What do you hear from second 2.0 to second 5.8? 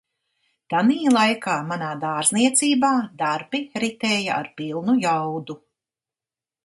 "dārzniecībā" darbi ritēja ar pilnu jaudu."